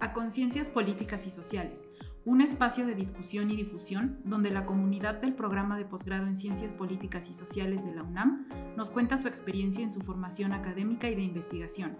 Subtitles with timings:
[0.00, 1.86] a Conciencias Políticas y Sociales,
[2.24, 6.74] un espacio de discusión y difusión donde la comunidad del programa de posgrado en Ciencias
[6.74, 11.14] Políticas y Sociales de la UNAM nos cuenta su experiencia en su formación académica y
[11.14, 11.96] de investigación.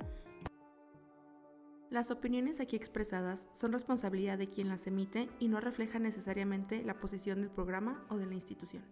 [1.88, 6.98] Las opiniones aquí expresadas son responsabilidad de quien las emite y no reflejan necesariamente la
[6.98, 8.82] posición del programa o de la institución.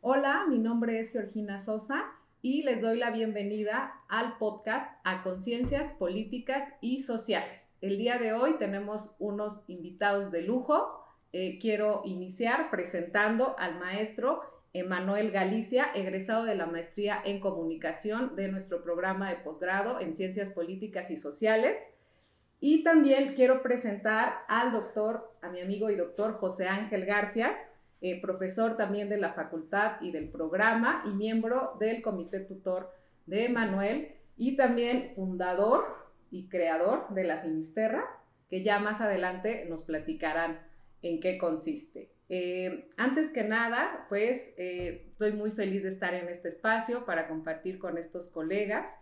[0.00, 5.90] Hola, mi nombre es Georgina Sosa y les doy la bienvenida al podcast A Conciencias
[5.92, 7.74] Políticas y Sociales.
[7.80, 11.04] El día de hoy tenemos unos invitados de lujo.
[11.32, 14.40] Eh, quiero iniciar presentando al maestro
[14.72, 20.50] Emanuel Galicia, egresado de la maestría en comunicación de nuestro programa de posgrado en Ciencias
[20.50, 21.90] Políticas y Sociales.
[22.60, 27.58] Y también quiero presentar al doctor, a mi amigo y doctor José Ángel Garfias,
[28.00, 32.92] eh, profesor también de la facultad y del programa y miembro del comité tutor
[33.26, 35.84] de Manuel y también fundador
[36.30, 38.04] y creador de la Finisterra,
[38.48, 40.60] que ya más adelante nos platicarán
[41.02, 42.12] en qué consiste.
[42.28, 47.26] Eh, antes que nada, pues eh, estoy muy feliz de estar en este espacio para
[47.26, 48.96] compartir con estos colegas.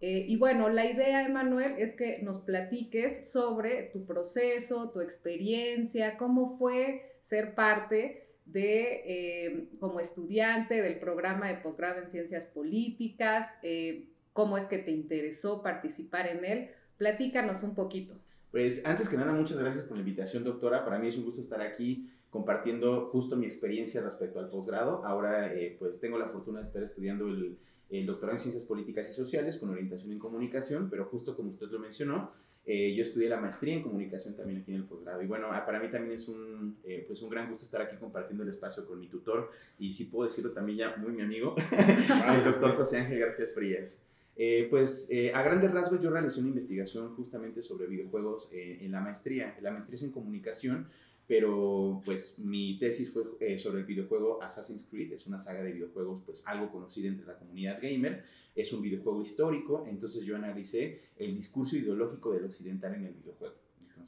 [0.00, 6.56] y bueno, la idea, Emanuel, es que nos platiques sobre tu proceso, tu experiencia, cómo
[6.56, 14.08] fue ser parte de, eh, como estudiante del programa de posgrado en ciencias políticas, eh,
[14.32, 16.70] cómo es que te interesó participar en él.
[16.96, 18.14] Platícanos un poquito.
[18.50, 20.84] Pues antes que nada, muchas gracias por la invitación, doctora.
[20.84, 25.04] Para mí es un gusto estar aquí compartiendo justo mi experiencia respecto al posgrado.
[25.04, 27.58] Ahora, eh, pues tengo la fortuna de estar estudiando el,
[27.90, 31.68] el doctorado en ciencias políticas y sociales con orientación en comunicación, pero justo como usted
[31.68, 32.32] lo mencionó,
[32.70, 35.22] eh, yo estudié la maestría en comunicación también aquí en el posgrado.
[35.22, 37.96] Y bueno, ah, para mí también es un, eh, pues un gran gusto estar aquí
[37.96, 41.56] compartiendo el espacio con mi tutor y si puedo decirlo también ya muy mi amigo,
[42.36, 44.04] el doctor José Ángel García Frías.
[44.36, 49.56] Eh, pues a grandes rasgos yo realicé una investigación justamente sobre videojuegos en la maestría.
[49.62, 50.86] La maestría es en comunicación,
[51.28, 55.72] pero pues mi tesis fue eh, sobre el videojuego Assassin's Creed, es una saga de
[55.72, 58.24] videojuegos pues algo conocida entre la comunidad gamer,
[58.60, 63.54] es un videojuego histórico, entonces yo analicé el discurso ideológico del occidental en el videojuego.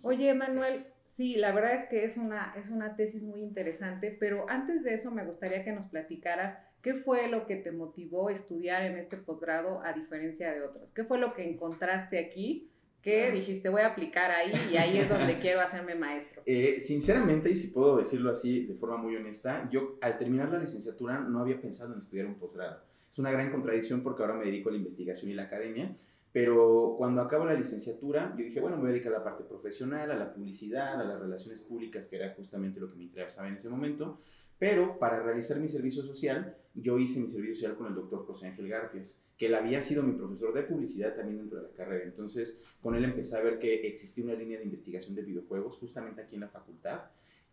[0.02, 4.48] Oye, Manuel, sí, la verdad es que es una, es una tesis muy interesante, pero
[4.48, 8.32] antes de eso me gustaría que nos platicaras qué fue lo que te motivó a
[8.32, 12.70] estudiar en este posgrado a diferencia de otros, qué fue lo que encontraste aquí
[13.02, 16.42] ¿Qué dijiste, voy a aplicar ahí y ahí es donde quiero hacerme maestro?
[16.44, 20.58] Eh, sinceramente, y si puedo decirlo así de forma muy honesta, yo al terminar la
[20.58, 22.82] licenciatura no había pensado en estudiar un posgrado.
[23.10, 25.96] Es una gran contradicción porque ahora me dedico a la investigación y la academia,
[26.32, 29.42] pero cuando acabo la licenciatura, yo dije, bueno, me voy a dedicar a la parte
[29.42, 33.48] profesional, a la publicidad, a las relaciones públicas, que era justamente lo que me interesaba
[33.48, 34.20] en ese momento.
[34.56, 38.46] Pero para realizar mi servicio social, yo hice mi servicio social con el doctor José
[38.46, 42.04] Ángel Garfias, que él había sido mi profesor de publicidad también dentro de la carrera.
[42.04, 46.20] Entonces, con él empecé a ver que existía una línea de investigación de videojuegos justamente
[46.20, 47.00] aquí en la facultad,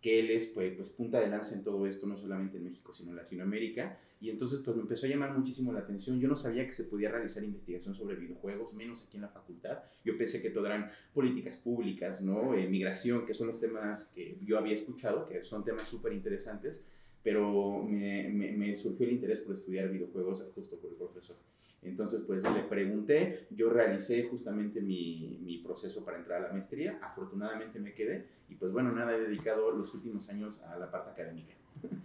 [0.08, 2.94] que él es pues, pues punta de lanza en todo esto, no solamente en México,
[2.94, 4.00] sino en Latinoamérica.
[4.22, 6.18] Y entonces pues me empezó a llamar muchísimo la atención.
[6.18, 9.80] Yo no sabía que se podía realizar investigación sobre videojuegos, menos aquí en la facultad.
[10.06, 12.54] Yo pensé que todo eran políticas públicas, ¿no?
[12.54, 16.86] Eh, migración, que son los temas que yo había escuchado, que son temas súper interesantes
[17.22, 21.36] pero me, me, surgió el interés por estudiar videojuegos justo por el profesor.
[21.82, 27.00] Entonces, pues le pregunté, yo realicé justamente mi, mi, proceso para entrar a la maestría,
[27.02, 31.12] afortunadamente me quedé y pues bueno, nada, he dedicado los últimos años a la parte
[31.12, 31.54] académica.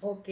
[0.01, 0.29] Ok,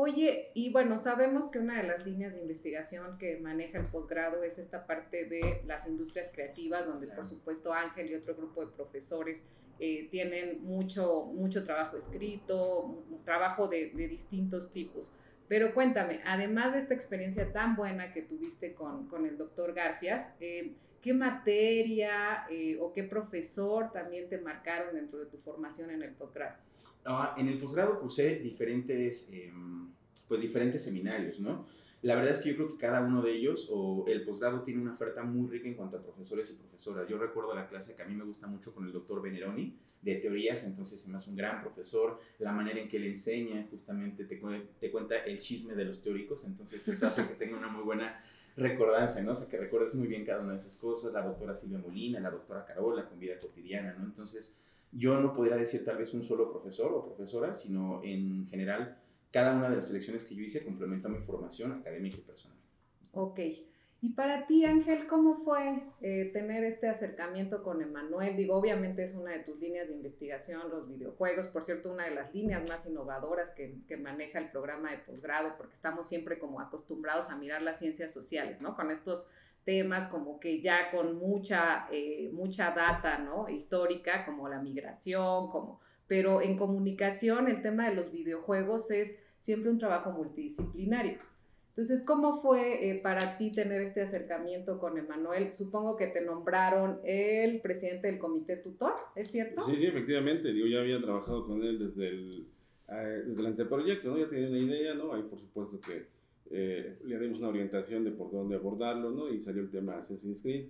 [0.00, 4.44] Oye, y bueno, sabemos que una de las líneas de investigación que maneja el posgrado
[4.44, 8.70] es esta parte de las industrias creativas, donde por supuesto Ángel y otro grupo de
[8.70, 9.42] profesores
[9.80, 15.14] eh, tienen mucho, mucho trabajo escrito, trabajo de, distintos tipos.
[15.48, 20.32] Pero cuéntame, además de esta experiencia tan buena que tuviste con, con el doctor Garfias,
[20.40, 26.02] eh, ¿qué materia eh, o qué profesor también te marcaron dentro de tu formación en
[26.02, 26.56] el posgrado?
[27.04, 29.90] Ah, en el posgrado cursé diferentes, em,
[30.26, 31.66] pues diferentes seminarios, ¿no?
[32.02, 34.80] La verdad es que yo creo que cada uno de ellos, o el posgrado tiene
[34.80, 37.08] una oferta muy rica en cuanto a profesores y profesoras.
[37.08, 40.14] Yo recuerdo la clase que a mí me gusta mucho con el doctor Veneroni de
[40.16, 44.24] teorías, entonces se me hace un gran profesor, la manera en que le enseña justamente
[44.24, 48.22] te, cuenta el chisme de los teóricos, entonces eso hace que tenga una muy buena
[48.56, 49.32] recordancia, ¿no?
[49.32, 52.20] O sea, que recuerdes muy bien cada una de esas cosas, la doctora Silvia Molina,
[52.20, 54.04] la doctora Carola con vida cotidiana, ¿no?
[54.04, 54.60] Entonces,
[54.92, 58.96] yo no podría decir tal vez un solo profesor o profesora, sino en general
[59.30, 62.58] cada una de las selecciones que yo hice complementa mi formación académica y personal.
[63.12, 63.40] Ok.
[64.00, 68.36] Y para ti, Ángel, ¿cómo fue eh, tener este acercamiento con Emanuel?
[68.36, 72.14] Digo, obviamente es una de tus líneas de investigación, los videojuegos, por cierto, una de
[72.14, 76.60] las líneas más innovadoras que, que maneja el programa de posgrado, porque estamos siempre como
[76.60, 78.76] acostumbrados a mirar las ciencias sociales, ¿no?
[78.76, 79.28] Con estos
[79.64, 83.48] temas como que ya con mucha, eh, mucha data, ¿no?
[83.48, 85.80] Histórica, como la migración, como...
[86.08, 91.18] Pero en comunicación el tema de los videojuegos es siempre un trabajo multidisciplinario.
[91.78, 95.54] Entonces, ¿cómo fue eh, para ti tener este acercamiento con Emanuel?
[95.54, 99.62] Supongo que te nombraron el presidente del comité tutor, ¿es cierto?
[99.62, 100.52] Sí, sí, efectivamente.
[100.52, 102.48] Digo, ya había trabajado con él desde el,
[102.88, 104.18] eh, desde el anteproyecto, ¿no?
[104.18, 105.14] Ya tenía una idea, ¿no?
[105.14, 106.06] Ahí, por supuesto, que
[106.50, 109.32] eh, le dimos una orientación de por dónde abordarlo, ¿no?
[109.32, 110.66] Y salió el tema Assassin's Creed.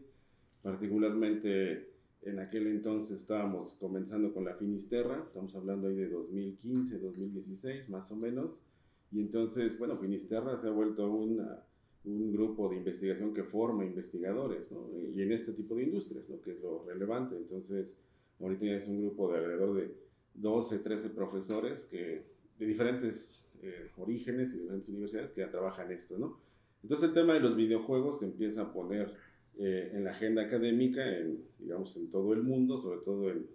[0.61, 1.89] Particularmente
[2.23, 8.11] en aquel entonces estábamos comenzando con la Finisterra, estamos hablando ahí de 2015, 2016, más
[8.11, 8.65] o menos
[9.11, 11.65] y entonces, bueno, Finisterra se ha vuelto una,
[12.05, 14.89] un grupo de investigación que forma investigadores, ¿no?
[14.93, 17.37] Y en este tipo de industrias, lo que es lo relevante.
[17.37, 17.99] Entonces,
[18.39, 19.95] ahorita ya es un grupo de alrededor de
[20.35, 22.23] 12, 13 profesores que,
[22.59, 26.39] de diferentes eh, orígenes y diferentes universidades que ya trabajan esto, ¿no?
[26.83, 29.13] Entonces el tema de los videojuegos se empieza a poner
[29.59, 33.47] eh, en la agenda académica, en, digamos, en todo el mundo, sobre todo en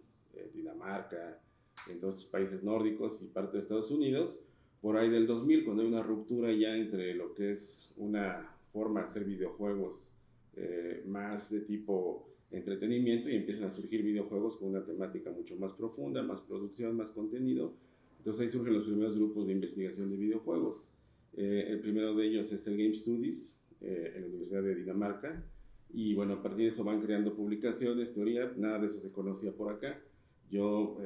[0.53, 1.39] Dinamarca,
[1.89, 4.43] en todos los países nórdicos y parte de Estados Unidos,
[4.81, 8.99] por ahí del 2000, cuando hay una ruptura ya entre lo que es una forma
[8.99, 10.13] de hacer videojuegos
[10.55, 15.73] eh, más de tipo entretenimiento y empiezan a surgir videojuegos con una temática mucho más
[15.73, 17.73] profunda, más producción, más contenido.
[18.17, 20.91] Entonces ahí surgen los primeros grupos de investigación de videojuegos.
[21.35, 25.43] Eh, el primero de ellos es el Game Studies eh, en la Universidad de Dinamarca.
[25.93, 29.51] Y bueno, a partir de eso van creando publicaciones, teoría, nada de eso se conocía
[29.53, 30.01] por acá.
[30.49, 30.97] Yo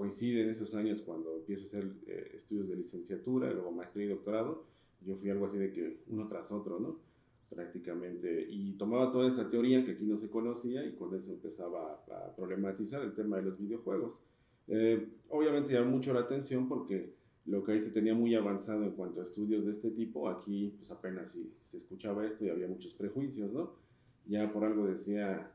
[0.00, 4.08] coincide en esos años cuando empiezo a hacer eh, estudios de licenciatura, luego maestría y
[4.08, 4.64] doctorado,
[5.02, 6.98] yo fui algo así de que uno tras otro, ¿no?
[7.50, 12.02] Prácticamente, y tomaba toda esa teoría que aquí no se conocía y con eso empezaba
[12.08, 14.22] a, problematizar el tema de los videojuegos.
[14.68, 17.12] Eh, obviamente llamó mucho la atención porque
[17.44, 20.72] lo que ahí se tenía muy avanzado en cuanto a estudios de este tipo, aquí
[20.76, 23.72] pues apenas si se escuchaba esto y había muchos prejuicios, ¿no?
[24.26, 25.50] Ya por algo decía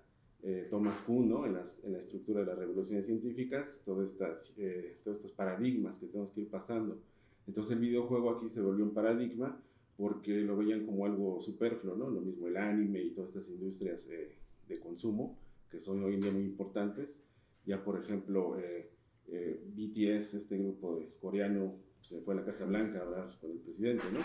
[0.47, 1.47] eh, Thomas Kuhn, ¿no?
[1.47, 6.05] en, en, la estructura de las revoluciones científicas, todas estas, eh, todos estos paradigmas que
[6.05, 7.01] tenemos que ir pasando.
[7.47, 9.59] Entonces el videojuego aquí se volvió un paradigma
[9.97, 12.11] porque lo veían como algo superfluo, ¿no?
[12.11, 14.35] Lo mismo el anime y todas estas industrias eh,
[14.67, 15.35] de consumo,
[15.71, 17.23] que son hoy en día muy importantes.
[17.65, 18.55] Ya, por ejemplo,
[19.25, 23.57] BTS, este grupo de coreano, se fue a la Casa Blanca a hablar con el
[23.57, 24.19] presidente, ¿no?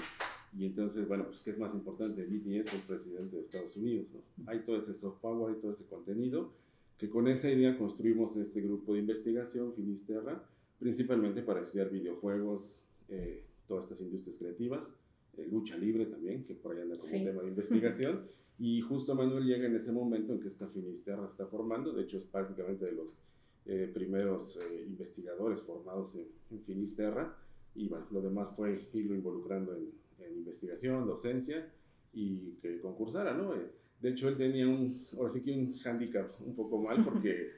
[0.56, 2.24] Y entonces, bueno, pues ¿qué es más importante?
[2.24, 4.22] BTS el presidente de Estados Unidos, ¿no?
[4.46, 6.52] Hay todo ese soft power, hay todo ese contenido,
[6.98, 10.44] que con esa idea construimos este grupo de investigación, Finisterra,
[10.78, 14.94] principalmente para estudiar videojuegos, eh, todas estas industrias creativas,
[15.36, 18.26] eh, lucha libre también, que por ahí anda como tema de investigación.
[18.58, 22.18] y justo Manuel llega en ese momento en que esta Finisterra está formando, de hecho
[22.18, 23.22] es prácticamente de los
[23.64, 27.34] eh, primeros investigadores formados en, en Finisterra,
[27.74, 29.90] y bueno, lo demás fue irlo involucrando en,
[30.26, 31.70] en investigación, docencia
[32.12, 33.54] y que concursara, ¿no?
[33.54, 33.70] Eh,
[34.00, 37.50] de hecho, él tenía un, ahora sí que un handicap un poco mal porque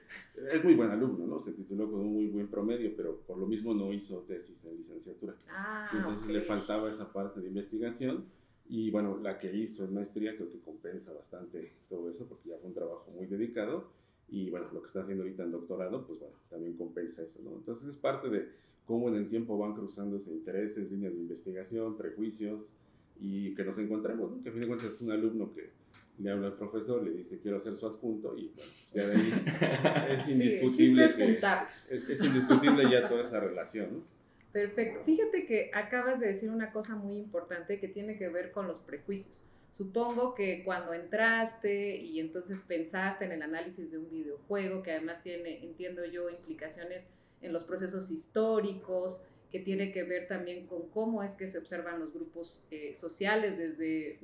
[0.53, 1.39] es muy buen alumno, ¿no?
[1.39, 4.77] Se tituló con un muy buen promedio, pero por lo mismo no hizo tesis en
[4.77, 5.35] licenciatura.
[5.49, 8.25] Ah, Entonces le faltaba esa parte de investigación
[8.69, 12.59] y bueno, la que hizo en maestría creo que compensa bastante todo eso porque ya
[12.59, 13.91] fue un trabajo muy dedicado
[14.29, 17.53] y bueno, lo que está haciendo ahorita en doctorado, pues bueno, también compensa eso, ¿no?
[17.53, 18.49] Entonces es parte de
[18.87, 22.77] cómo en el tiempo van cruzándose intereses, líneas de investigación, prejuicios
[23.19, 24.43] y que nos encontremos, ¿no?
[24.43, 25.71] que a fin de cuentas es un alumno que
[26.19, 29.33] le habla al profesor, le dice quiero hacer su adjunto y bueno, ya de ahí
[30.11, 31.09] es indiscutible.
[31.09, 33.93] Sí, es, es, indiscutible ya toda esa relación.
[33.93, 34.05] ¿no?
[34.53, 35.01] Perfecto.
[35.05, 38.79] Fíjate que acabas de decir una cosa muy importante que tiene que ver con los
[38.79, 39.47] prejuicios.
[39.71, 45.23] Supongo que cuando entraste y entonces pensaste en el análisis de un videojuego, que además
[45.23, 47.09] tiene, entiendo yo, implicaciones
[47.43, 52.01] en los procesos históricos, que tiene que ver también con cómo es que se observan
[52.01, 54.19] los grupos eh, sociales desde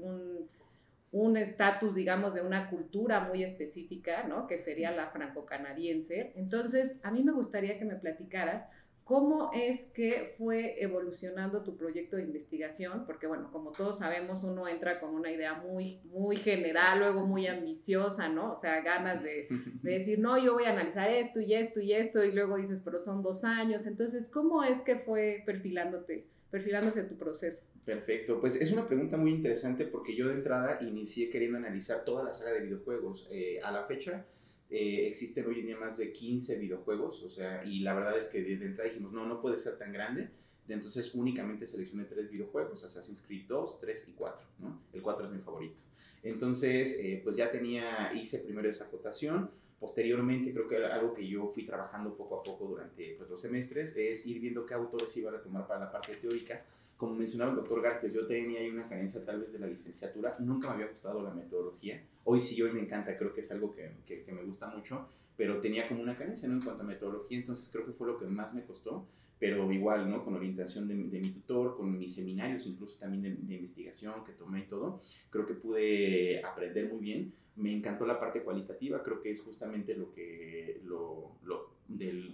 [1.13, 4.47] un estatus, digamos, de una cultura muy específica, ¿no?
[4.47, 6.33] Que sería la franco-canadiense.
[6.35, 8.67] Entonces, a mí me gustaría que me platicaras
[9.09, 13.07] ¿Cómo es que fue evolucionando tu proyecto de investigación?
[13.07, 17.47] Porque bueno, como todos sabemos, uno entra con una idea muy, muy general, luego muy
[17.47, 18.53] ambiciosa, ¿no?
[18.53, 19.49] O sea, ganas de,
[19.83, 22.83] de, decir, no, yo voy a analizar esto y esto y esto, y luego dices,
[22.85, 23.87] pero son dos años.
[23.87, 27.65] Entonces, ¿cómo es que fue perfilándote, perfilándose tu proceso?
[27.87, 32.25] Perfecto, pues es una pregunta muy interesante porque yo de entrada inicié queriendo analizar toda
[32.25, 33.27] la saga de videojuegos.
[33.33, 34.27] Eh, a la fecha,
[34.71, 38.29] eh, existen hoy en día más de 15 videojuegos, o sea, y la verdad es
[38.29, 40.29] que de entrada dijimos, no, no puede ser tan grande.
[40.69, 44.83] Entonces únicamente seleccioné tres videojuegos, Assassin's Creed 2, 3 y 4, ¿no?
[44.93, 45.81] El 4 es mi favorito.
[46.23, 49.51] Entonces, eh, pues ya tenía, hice primero esa acotación.
[49.81, 53.97] Posteriormente, creo que algo que yo fui trabajando poco a poco durante pues, los semestres
[53.97, 56.63] es ir viendo qué autores iban a tomar para la parte teórica
[56.99, 60.69] como mencionaba el doctor Garfias, yo tenía una carencia tal vez de la licenciatura, nunca
[60.69, 63.93] me había gustado la metodología, hoy sí, hoy me encanta, creo que es algo que,
[64.05, 66.57] que, me gusta mucho, pero tenía como una carencia ¿no?
[66.57, 69.07] en cuanto a metodología, entonces creo que fue lo que más me costó,
[69.39, 70.25] pero igual, ¿no?
[70.25, 74.61] Con orientación de, mi tutor, con mis seminarios, incluso también de, de, investigación que tomé
[74.61, 75.01] y todo,
[75.31, 77.33] creo que pude aprender muy bien.
[77.55, 81.38] Me encantó la parte cualitativa, creo que es justamente lo que, lo,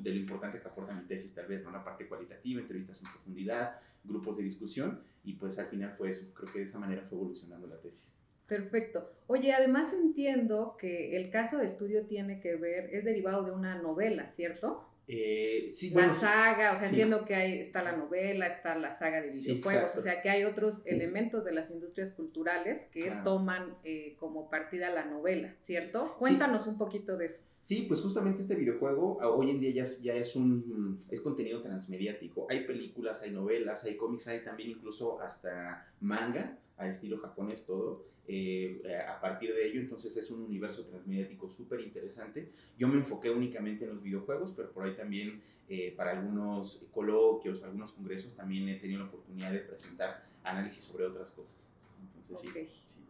[0.04, 1.70] de lo importante que aporta mi tesis tal vez, ¿no?
[1.70, 6.32] La parte cualitativa, entrevistas en profundidad, grupos de discusión, y pues al final fue eso,
[6.34, 8.16] creo que de esa manera fue evolucionando la tesis.
[8.46, 9.10] Perfecto.
[9.26, 13.80] Oye, además entiendo que el caso de estudio tiene que ver, es derivado de una
[13.80, 14.86] novela, ¿cierto?
[15.06, 16.94] Eh, sí, la bueno, saga, o sea, sí.
[16.94, 20.44] entiendo que hay, está la novela, está la saga de videojuegos, o sea, que hay
[20.44, 23.22] otros elementos de las industrias culturales que Claro.
[23.22, 26.16] toman eh, como partida la novela, ¿cierto?
[26.18, 27.44] Cuéntanos un poquito de eso.
[27.60, 31.20] Sí, pues justamente este videojuego a- hoy en día ya es, ya es un es
[31.20, 32.46] contenido transmediático.
[32.50, 38.06] Hay películas, hay novelas, hay cómics, hay también incluso hasta manga al estilo japonés todo.
[38.26, 42.50] Eh, a partir de ello, entonces es un universo transmediático súper interesante.
[42.78, 47.62] Yo me enfoqué únicamente en los videojuegos, pero por ahí también eh, para algunos coloquios,
[47.62, 51.70] algunos congresos, también he tenido la oportunidad de presentar análisis sobre otras cosas.
[52.00, 52.68] Entonces, sí, Ok.
[52.68, 53.00] sí.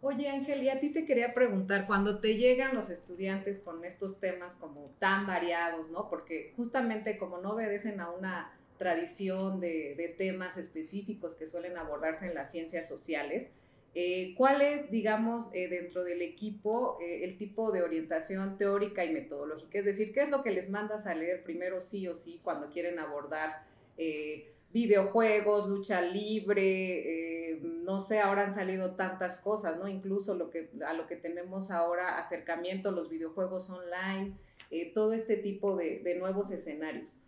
[0.00, 4.20] Oye, Ángel, y a ti te quería preguntar, cuando te llegan los estudiantes con estos
[4.20, 6.08] temas como tan variados, ¿no?
[6.08, 12.26] Porque justamente como no obedecen a una tradición de, de temas específicos que suelen abordarse
[12.26, 13.50] en las ciencias sociales,
[13.94, 19.12] eh, ¿cuál es, digamos, eh, dentro del equipo eh, el tipo de orientación teórica y
[19.12, 19.78] metodológica?
[19.78, 22.70] Es decir, ¿qué es lo que les mandas a leer primero sí o sí cuando
[22.70, 23.66] quieren abordar
[23.96, 29.88] eh, videojuegos, lucha libre, eh, no sé, ahora han salido tantas cosas, ¿no?
[29.88, 34.34] Incluso lo que, a lo que tenemos ahora, acercamiento, los videojuegos online,
[34.70, 37.18] eh, todo este tipo de, de nuevos escenarios.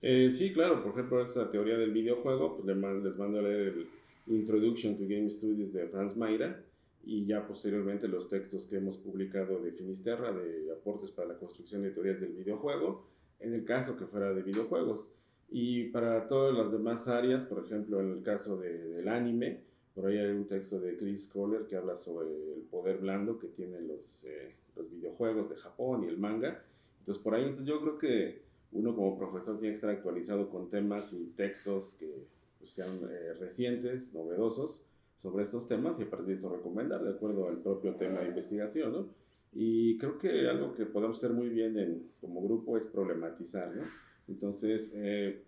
[0.00, 3.88] Sí, claro, por ejemplo, esa teoría del videojuego, pues les mando a leer el
[4.26, 6.62] Introduction to Game Studies de Franz Mayra
[7.04, 11.82] y ya posteriormente los textos que hemos publicado de Finisterra, de aportes para la construcción
[11.82, 13.06] de teorías del videojuego,
[13.38, 15.12] en el caso que fuera de videojuegos.
[15.48, 19.60] Y para todas las demás áreas, por ejemplo, en el caso de- del anime,
[19.94, 23.46] por ahí hay un texto de Chris Kohler que habla sobre el poder blando que
[23.46, 26.60] tienen los, eh, los videojuegos de Japón y el manga.
[26.98, 28.42] Entonces, por ahí, entonces yo creo que
[28.72, 32.26] uno como profesor tiene que estar actualizado con temas y textos que
[32.66, 34.82] pues, sean eh, recientes, novedosos
[35.14, 38.28] sobre estos temas y a partir de eso recomendar de acuerdo al propio tema de
[38.28, 39.08] investigación, ¿no?
[39.52, 43.84] Y creo que algo que podemos hacer muy bien en, como grupo es problematizar, ¿no?
[44.26, 45.44] Entonces, eh,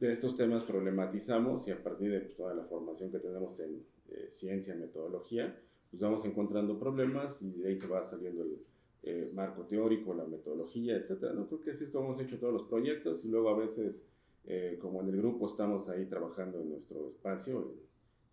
[0.00, 3.84] de estos temas problematizamos y a partir de pues, toda la formación que tenemos en
[4.08, 5.54] eh, ciencia, metodología,
[5.90, 8.58] pues vamos encontrando problemas y de ahí se va saliendo el
[9.02, 11.34] eh, marco teórico, la metodología, etcétera.
[11.34, 11.46] ¿no?
[11.46, 14.08] Creo que así es como hemos hecho todos los proyectos y luego a veces,
[14.46, 17.74] eh, como en el grupo estamos ahí trabajando en nuestro espacio,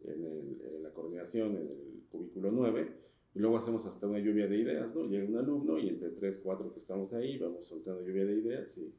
[0.03, 2.93] en, el- en la coordinación, en el cubículo 9,
[3.33, 5.05] y luego hacemos hasta una lluvia de ideas, ¿no?
[5.07, 8.77] Llega un alumno y entre 3, 4 que estamos ahí, vamos soltando lluvia de ideas
[8.77, 8.93] y,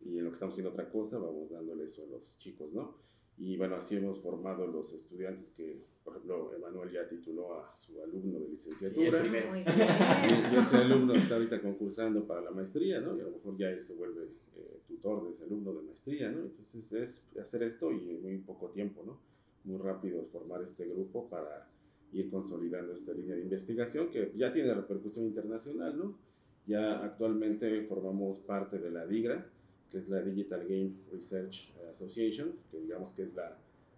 [0.00, 2.96] y en lo que estamos haciendo otra cosa, vamos dándole eso a los chicos, ¿no?
[3.38, 8.00] Y bueno, así hemos formado los estudiantes que, por ejemplo, Emanuel ya tituló a su
[8.02, 9.10] alumno de licenciatura.
[9.10, 9.48] Sí, el primero.
[9.50, 10.52] Muy Y, bien.
[10.52, 13.14] y ese alumno está ahorita concursando para la maestría, ¿no?
[13.16, 14.24] Y a lo mejor ya él se vuelve
[14.56, 16.40] eh, tutor de ese alumno de maestría, ¿no?
[16.44, 19.20] Entonces es hacer esto y en muy poco tiempo, ¿no?
[19.64, 21.68] Muy rápido formar este grupo para
[22.12, 26.16] ir consolidando esta línea de investigación que ya tiene repercusión internacional, ¿no?
[26.66, 29.46] Ya actualmente formamos parte de la DIGRA,
[29.90, 33.56] que es la Digital Game Research Association, que digamos que es la,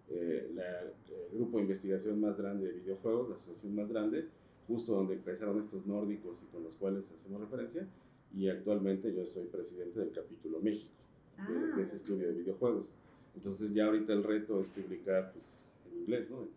[0.09, 4.27] eh, la, el grupo de investigación más grande de videojuegos, la asociación más grande,
[4.67, 7.87] justo donde empezaron estos nórdicos y con los cuales hacemos referencia.
[8.35, 10.91] Y actualmente yo soy presidente del capítulo México
[11.37, 11.75] de, Ah.
[11.75, 12.95] de ese estudio de videojuegos.
[13.35, 16.47] Entonces ya ahorita el reto es publicar pues, en inglés, ¿no?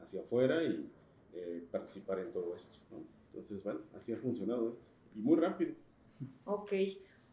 [0.00, 0.88] Hacia afuera y
[1.34, 2.98] eh, participar en todo esto, ¿no?
[3.28, 4.84] Entonces, bueno, así ha funcionado esto.
[5.14, 5.72] Y muy rápido.
[6.44, 6.72] Ok.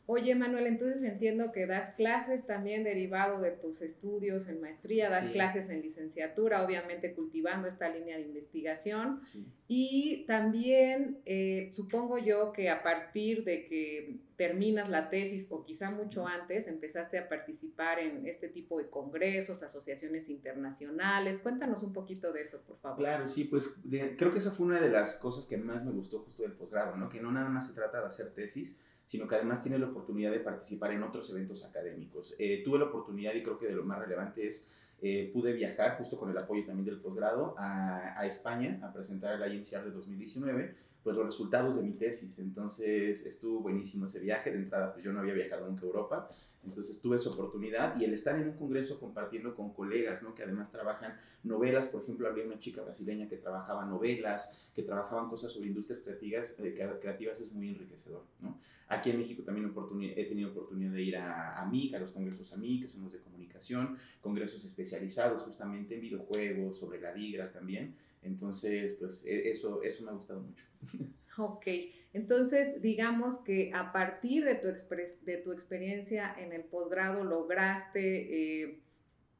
[0.07, 5.25] Oye, Manuel, entonces entiendo que das clases también derivado de tus estudios en maestría, das
[5.27, 5.33] Sí.
[5.33, 9.19] clases en licenciatura, obviamente cultivando esta línea de investigación.
[9.23, 9.47] Sí.
[9.67, 15.89] Y también eh, supongo yo que a partir de que terminas la tesis o quizá
[15.89, 21.39] mucho antes, empezaste a participar en este tipo de congresos, asociaciones internacionales.
[21.39, 22.97] Cuéntanos un poquito de eso, por favor.
[22.99, 25.91] Claro, sí, pues de- creo que esa fue una de las cosas que más me
[25.91, 27.09] gustó justo del posgrado, ¿no?
[27.09, 30.31] Que no nada más se trata de hacer tesis, sino que además tiene la oportunidad
[30.31, 32.35] de participar en otros eventos académicos.
[32.39, 34.71] Eh, tuve la oportunidad y creo que de lo más relevante es,
[35.01, 39.53] eh, pude viajar justo con el apoyo también del posgrado a, España a presentar el
[39.53, 42.39] INCR de 2019 pues los resultados de mi tesis.
[42.39, 44.51] Entonces estuvo buenísimo ese viaje.
[44.51, 46.29] De entrada, pues yo no había viajado nunca a Europa.
[46.65, 50.33] Entonces tuve esa oportunidad y el estar en un congreso compartiendo con colegas, ¿no?
[50.33, 55.29] Que además trabajan novelas, por ejemplo, había una chica brasileña que trabajaba novelas, que trabajaban
[55.29, 58.59] cosas sobre industrias creativas, eh, creativas es muy enriquecedor, ¿no?
[58.87, 59.71] Aquí en México también
[60.15, 63.13] he tenido oportunidad de ir a, a MIC, a los congresos AMIC, que son los
[63.13, 67.95] de comunicación, congresos especializados justamente en videojuegos, sobre la DIGRA también.
[68.21, 70.65] Entonces, pues e, eso, eso me ha gustado mucho.
[71.37, 71.67] Ok,
[72.15, 78.79] entonces digamos que a partir de tu, de tu experiencia en el posgrado lograste eh,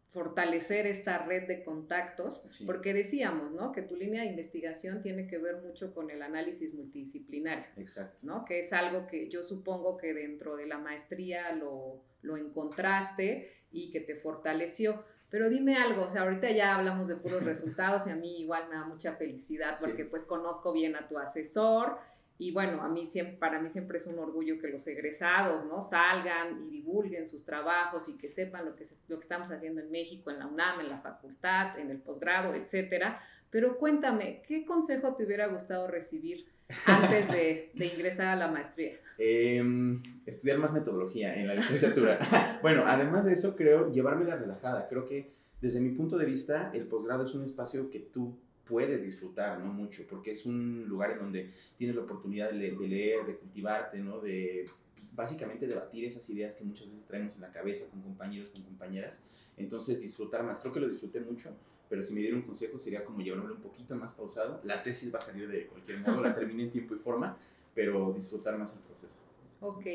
[0.08, 3.72] fortalecer esta red de contactos, porque decíamos, ¿no?
[3.72, 7.66] Que tu línea de investigación tiene que ver mucho con el análisis multidisciplinario.
[7.78, 8.18] Exacto.
[8.22, 8.44] ¿no?
[8.44, 13.92] Que es algo que yo supongo que dentro de la maestría lo, lo encontraste y
[13.92, 15.04] que te fortaleció.
[15.30, 18.68] Pero dime algo, o sea, ahorita ya hablamos de puros resultados y a mí igual
[18.70, 21.98] me da mucha felicidad porque pues conozco bien a tu asesor
[22.38, 25.82] y bueno, a mí siempre, para mí siempre es un orgullo que los egresados, ¿no?
[25.82, 29.90] Salgan y divulguen sus trabajos y que sepan lo que, lo que estamos haciendo en
[29.90, 33.22] México, en la UNAM, en la facultad, en el posgrado, etcétera.
[33.50, 36.46] Pero cuéntame, ¿qué consejo te hubiera gustado recibir
[36.86, 38.96] antes de, ingresar a la maestría?
[39.18, 42.20] Em, estudiar más metodología en la licenciatura.
[42.62, 44.90] bueno, además de eso, creo llevármela relajada.
[44.90, 49.04] Creo que desde mi punto de vista, el posgrado es un espacio que tú puedes
[49.04, 49.72] disfrutar, ¿no?
[49.72, 54.20] Mucho, porque es un lugar en donde tienes la oportunidad de, leer, de cultivarte, ¿no?
[54.20, 54.66] De
[55.14, 59.24] básicamente debatir esas ideas que muchas veces traemos en la cabeza con compañeros, con compañeras.
[59.58, 60.60] Entonces, disfrutar más.
[60.60, 61.56] Creo que lo disfruté mucho
[61.90, 64.60] pero si me diera un consejo sería como llevármelo un poquito más pausado.
[64.64, 67.38] La tesis va a salir de cualquier modo, la terminé en tiempo y forma,
[67.74, 69.18] pero disfrutar más el proceso.
[69.62, 69.86] Ok.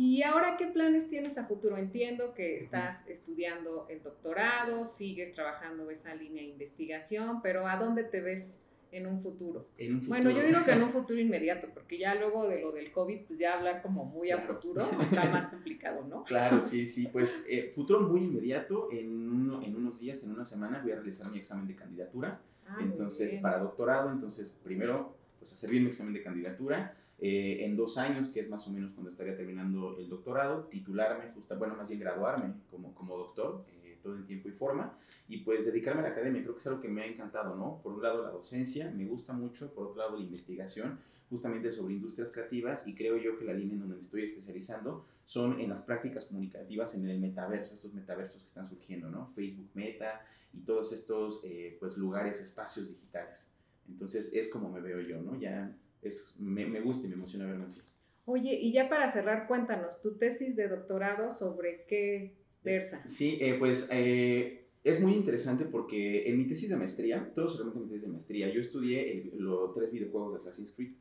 [0.00, 1.76] ¿Y ahora qué planes tienes a futuro?
[1.76, 8.04] Entiendo que estás estudiando el doctorado, sigues trabajando esa línea de investigación, pero ¿a dónde
[8.04, 8.60] te ves
[8.92, 9.68] en un futuro?
[9.76, 10.22] En un futuro.
[10.22, 13.26] Bueno, yo digo que en un futuro inmediato, porque ya luego de lo del COVID,
[13.26, 16.24] pues ya hablar como muy a futuro está más complicado, ¿no?
[16.24, 20.46] Claro, sí, sí, pues eh, futuro muy inmediato, en, uno, en unos días, en una
[20.46, 25.52] semana voy a realizar mi examen de candidatura, ah, entonces para doctorado, entonces primero pues
[25.52, 28.92] hacer bien mi examen de candidatura, eh, en dos años, que es más o menos
[28.92, 33.98] cuando estaría terminando el doctorado, titularme, justa, bueno, más bien graduarme como, como doctor, eh,
[34.02, 34.96] todo en tiempo y forma,
[35.28, 36.42] y pues dedicarme a la academia.
[36.42, 37.80] Creo que es algo que me ha encantado, ¿no?
[37.82, 41.94] Por un lado la docencia, me gusta mucho, por otro lado la investigación, justamente sobre
[41.94, 45.68] industrias creativas, y creo yo que la línea en donde me estoy especializando son en
[45.68, 49.28] las prácticas comunicativas en el metaverso, estos metaversos que están surgiendo, ¿no?
[49.28, 53.52] Facebook Meta y todos estos, eh, pues, lugares, espacios digitales.
[53.88, 55.38] Entonces es como me veo yo, ¿no?
[55.38, 57.80] Ya es, me, me gusta y me emociona verme así.
[58.24, 63.02] Oye, y ya para cerrar, cuéntanos, tu tesis de doctorado sobre qué versa.
[63.06, 67.64] Sí, eh, pues eh, es muy interesante porque en mi tesis de maestría, todo se
[67.64, 70.92] mi tesis de maestría, yo estudié los tres videojuegos de Assassin's Creed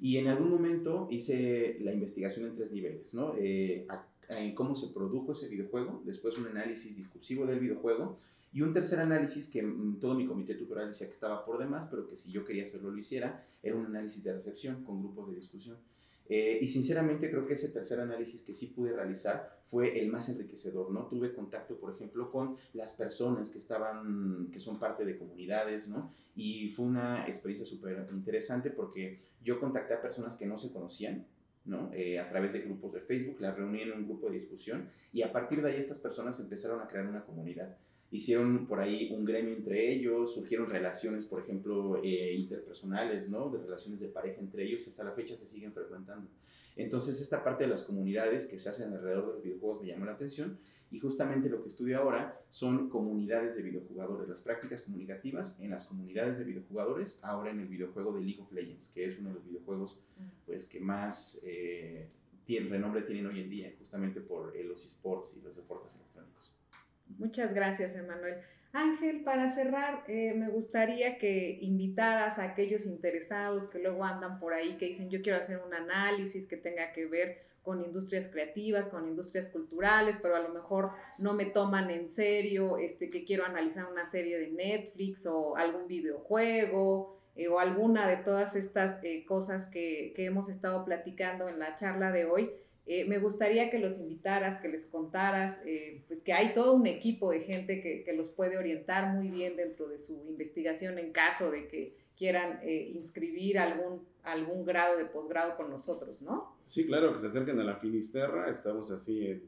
[0.00, 3.34] y en algún momento hice la investigación en tres niveles, ¿no?
[3.38, 3.86] Eh,
[4.54, 8.18] cómo se produjo ese videojuego, después un análisis discursivo del videojuego
[8.52, 11.86] y un tercer análisis que mm, todo mi comité tutorial decía que estaba por demás,
[11.90, 15.30] pero que si yo quería hacerlo lo hiciera, era un análisis de recepción con grupos
[15.30, 15.78] de discusión.
[16.28, 20.28] Eh, y sinceramente creo que ese tercer análisis que sí pude realizar fue el más
[20.28, 21.06] enriquecedor, ¿no?
[21.06, 26.12] Tuve contacto, por ejemplo, con las personas que estaban, que son parte de comunidades, ¿no?
[26.36, 31.26] Y fue una experiencia súper interesante porque yo contacté a personas que no se conocían,
[31.64, 31.90] ¿no?
[31.94, 35.22] Eh, a través de grupos de Facebook, las reuní en un grupo de discusión y
[35.22, 37.76] a partir de ahí estas personas empezaron a crear una comunidad
[38.12, 43.48] hicieron por ahí un gremio entre ellos, surgieron relaciones, por ejemplo, eh, interpersonales, ¿no?
[43.48, 46.28] De relaciones de pareja entre ellos, hasta la fecha se siguen frecuentando.
[46.76, 50.06] Entonces, esta parte de las comunidades que se hacen alrededor de los videojuegos me llamó
[50.06, 50.58] la atención
[50.90, 55.84] y justamente lo que estudio ahora son comunidades de videojugadores, las prácticas comunicativas en las
[55.84, 59.34] comunidades de videojugadores, ahora en el videojuego de League of Legends, que es uno de
[59.36, 60.02] los videojuegos
[60.46, 62.08] pues, que más eh,
[62.46, 66.54] renombre tienen hoy en día, justamente por eh, los esports y los deportes electrónicos.
[67.18, 68.36] Muchas gracias, Emanuel.
[68.74, 74.54] Ángel, para cerrar, eh, me gustaría que invitaras a aquellos interesados que luego andan por
[74.54, 78.88] ahí, que dicen, yo quiero hacer un análisis que tenga que ver con industrias creativas,
[78.88, 83.44] con industrias culturales, pero a lo mejor no me toman en serio, este, que quiero
[83.44, 89.26] analizar una serie de Netflix o algún videojuego eh, o alguna de todas estas eh,
[89.26, 92.50] cosas que, que hemos estado platicando en la charla de hoy
[92.84, 96.88] eh, me gustaría que los invitaras, que les contaras, eh, pues que hay todo un
[96.88, 101.12] equipo de gente que, que, los puede orientar muy bien dentro de su investigación en
[101.12, 106.56] caso de que quieran eh, inscribir algún, algún grado de posgrado con nosotros, ¿no?
[106.66, 109.42] Sí, claro, que se acerquen a la Finisterra, estamos así en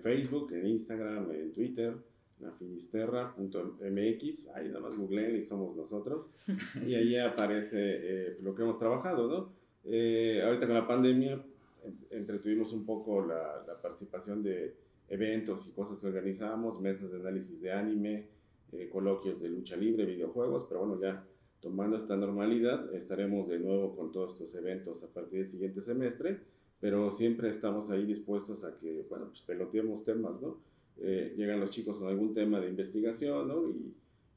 [0.00, 1.94] Facebook, en Instagram, en Twitter,
[2.40, 6.36] la finisterra.mx, ahí nada más googleen y somos nosotros,
[6.86, 9.52] y ahí aparece eh, lo que hemos trabajado, ¿no?
[9.84, 11.42] Ahorita con la pandemia
[12.10, 14.76] entretuvimos un poco la, la, participación de
[15.08, 18.28] eventos y cosas que organizamos, mesas de análisis de anime,
[18.72, 21.24] eh, coloquios de lucha libre, videojuegos, pero bueno, ya
[21.60, 26.40] tomando esta normalidad estaremos de nuevo con todos estos eventos a partir del siguiente semestre,
[26.80, 30.58] pero siempre estamos ahí dispuestos a que, bueno, pues peloteemos temas, ¿no?
[30.98, 33.68] Eh, llegan los chicos con algún tema de investigación, ¿no?
[33.68, 33.94] Y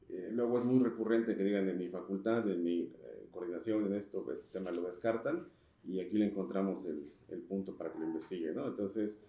[0.08, 3.94] eh, luego es muy recurrente que digan en mi facultad, en mi eh, coordinación, en
[3.94, 5.46] esto, este tema lo descartan
[5.84, 8.66] y aquí le encontramos el, el punto para que lo investigue, ¿no?
[8.68, 9.20] Entonces,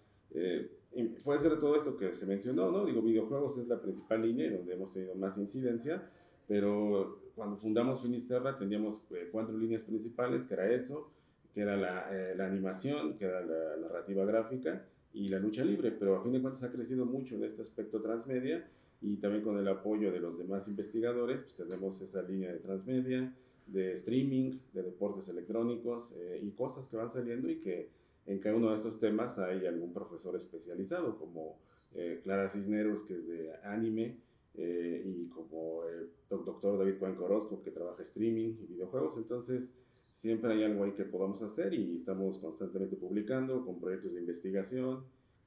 [1.24, 2.84] puede ser todo esto que se mencionó, ¿no?
[2.84, 6.10] Digo, videojuegos es la principal línea donde hemos tenido más incidencia,
[6.48, 11.10] pero cuando fundamos Finisterra teníamos cuatro líneas principales, que era eso,
[11.54, 16.16] que era la, la animación, que era la narrativa gráfica, y la lucha libre, pero
[16.16, 18.66] a fin de cuentas ha crecido mucho en este aspecto transmedia
[19.00, 23.34] y también con el apoyo de los demás investigadores, pues tenemos esa línea de transmedia,
[23.66, 27.90] de streaming, de deportes electrónicos eh, y cosas que van saliendo y que
[28.26, 31.58] en cada uno de estos temas hay algún profesor especializado, como
[31.94, 34.18] eh, Clara Cisneros, que es de anime,
[34.54, 39.16] eh, y como el doctor David Juan Corozco, que trabaja streaming y videojuegos.
[39.16, 39.74] Entonces,
[40.12, 45.04] siempre hay algo ahí que podamos hacer y estamos constantemente publicando con proyectos de investigación,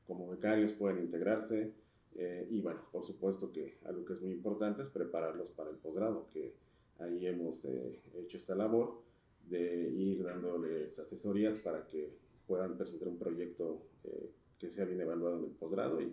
[0.08, 1.72] como becarios pueden integrarse
[2.16, 5.76] eh, y bueno, por supuesto que algo que es muy importante es prepararlos para el
[5.76, 6.54] posgrado, que
[7.00, 9.02] ahí hemos eh, hecho esta labor
[9.50, 12.14] de ir dándoles asesorías para que
[12.48, 16.06] puedan presentar un proyecto eh, que sea bien evaluado en el posgrado y,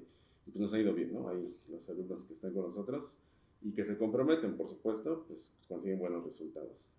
[0.46, 1.28] y, pues nos ha ido bien, ¿no?
[1.28, 3.18] Hay los alumnos que están con nosotros
[3.62, 6.96] y que se comprometen, por supuesto, pues consiguen buenos resultados.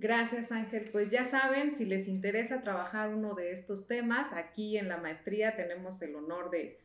[0.00, 0.90] Gracias Ángel.
[0.92, 5.56] Pues ya saben, si les interesa trabajar uno de estos temas, aquí en la maestría
[5.56, 6.78] tenemos el honor de,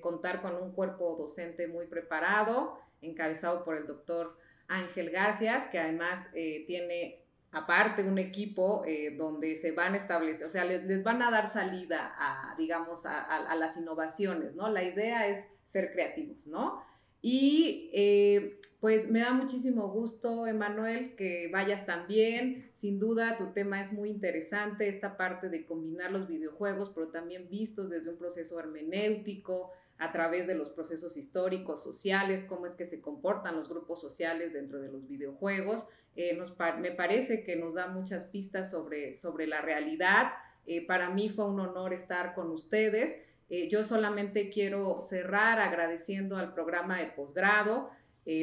[0.00, 4.36] contar con un cuerpo docente muy preparado, encabezado por el doctor
[4.70, 7.20] Ángel Garfias, que además eh, tiene
[7.52, 11.48] aparte un equipo eh, donde se van a establecer, o sea, les, van a dar
[11.48, 14.68] salida a, digamos, a, las innovaciones, ¿no?
[14.70, 16.80] La idea es ser creativos, ¿no?
[17.22, 22.70] Y eh, pues me da muchísimo gusto, Emanuel, que vayas también.
[22.72, 27.48] Sin duda, tu tema es muy interesante, esta parte de combinar los videojuegos, pero también
[27.50, 32.86] vistos desde un proceso hermenéutico, a través de los procesos históricos, sociales, cómo es que
[32.86, 35.86] se comportan los grupos sociales dentro de los videojuegos.
[36.16, 40.32] Eh, nos me parece que nos da muchas pistas sobre, sobre la realidad.
[40.66, 43.22] Eh, para mí fue un honor estar con ustedes.
[43.50, 47.90] Eh, yo solamente quiero cerrar agradeciendo al programa de posgrado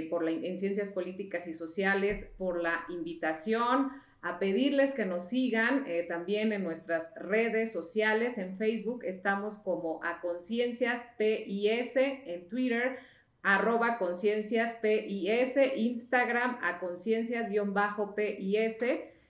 [0.09, 3.91] por en Ciencias Políticas y Sociales por la invitación,
[4.21, 9.99] a pedirles que nos sigan eh, también en nuestras redes sociales, en Facebook estamos como
[10.03, 12.99] a Conciencias PIS, en Twitter
[13.43, 18.81] arroba Conciencias PIS, Instagram a Conciencias-PIS,